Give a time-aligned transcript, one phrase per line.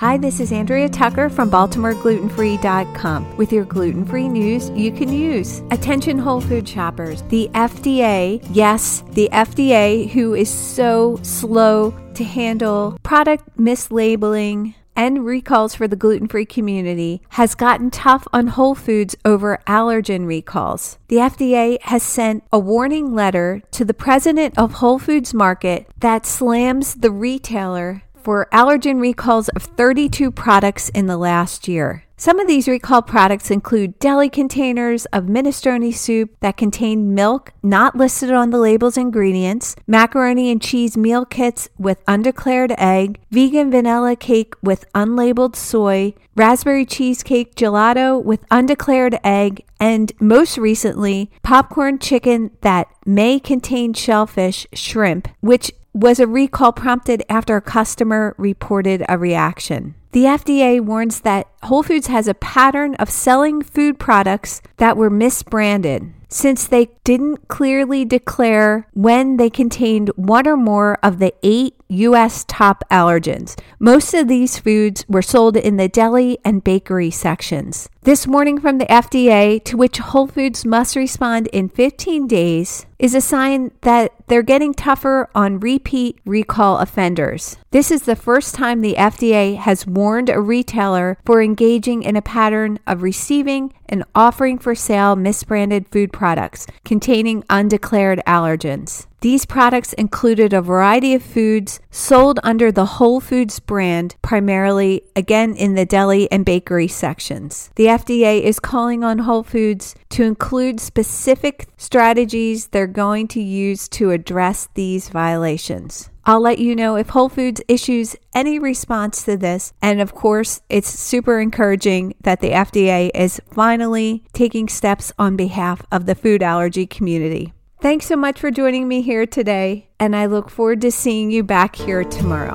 [0.00, 5.62] Hi, this is Andrea Tucker from BaltimoreGlutenFree.com with your gluten free news you can use.
[5.70, 7.20] Attention, Whole Food shoppers.
[7.24, 15.74] The FDA, yes, the FDA, who is so slow to handle product mislabeling and recalls
[15.74, 20.98] for the gluten free community has gotten tough on Whole Foods over allergen recalls.
[21.08, 26.24] The FDA has sent a warning letter to the president of Whole Foods Market that
[26.24, 32.04] slams the retailer for allergen recalls of 32 products in the last year.
[32.20, 37.96] Some of these recalled products include deli containers of minestrone soup that contain milk not
[37.96, 44.16] listed on the label's ingredients, macaroni and cheese meal kits with undeclared egg, vegan vanilla
[44.16, 52.50] cake with unlabeled soy, raspberry cheesecake gelato with undeclared egg, and most recently, popcorn chicken
[52.60, 59.18] that may contain shellfish, shrimp, which was a recall prompted after a customer reported a
[59.18, 59.94] reaction.
[60.12, 65.10] The FDA warns that Whole Foods has a pattern of selling food products that were
[65.10, 71.74] misbranded since they didn't clearly declare when they contained one or more of the eight
[71.88, 72.44] U.S.
[72.46, 73.60] top allergens.
[73.78, 77.88] Most of these foods were sold in the deli and bakery sections.
[78.02, 83.14] This warning from the FDA, to which Whole Foods must respond in 15 days, is
[83.14, 87.58] a sign that they're getting tougher on repeat recall offenders.
[87.72, 92.22] This is the first time the FDA has warned a retailer for engaging in a
[92.22, 99.06] pattern of receiving and offering for sale misbranded food products containing undeclared allergens.
[99.20, 105.54] These products included a variety of foods sold under the Whole Foods brand, primarily again
[105.54, 107.70] in the deli and bakery sections.
[107.74, 113.90] The FDA is calling on Whole Foods to include specific strategies they're going to use
[113.90, 116.08] to address these violations.
[116.24, 119.74] I'll let you know if Whole Foods issues any response to this.
[119.82, 125.84] And of course, it's super encouraging that the FDA is finally taking steps on behalf
[125.92, 127.52] of the food allergy community.
[127.80, 131.42] Thanks so much for joining me here today, and I look forward to seeing you
[131.42, 132.54] back here tomorrow.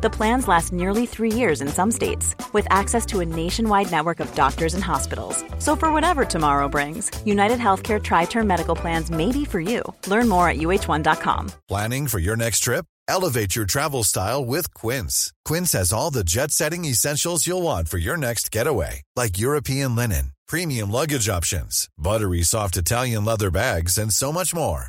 [0.00, 4.20] The plans last nearly three years in some states, with access to a nationwide network
[4.20, 5.44] of doctors and hospitals.
[5.58, 9.82] So, for whatever tomorrow brings, United Healthcare Tri Term Medical Plans may be for you.
[10.06, 11.50] Learn more at uh1.com.
[11.66, 12.86] Planning for your next trip?
[13.08, 15.32] Elevate your travel style with Quince.
[15.44, 19.96] Quince has all the jet setting essentials you'll want for your next getaway, like European
[19.96, 24.88] linen, premium luggage options, buttery soft Italian leather bags, and so much more.